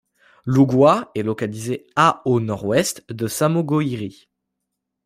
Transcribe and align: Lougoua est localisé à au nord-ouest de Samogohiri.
Lougoua 0.45 1.11
est 1.13 1.21
localisé 1.21 1.85
à 1.95 2.23
au 2.25 2.39
nord-ouest 2.39 3.05
de 3.13 3.27
Samogohiri. 3.27 4.27